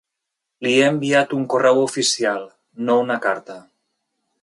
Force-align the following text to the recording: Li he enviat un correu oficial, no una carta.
Li 0.67 0.71
he 0.77 0.87
enviat 0.91 1.35
un 1.41 1.45
correu 1.55 1.83
oficial, 1.83 2.51
no 2.89 2.99
una 3.07 3.23
carta. 3.29 3.63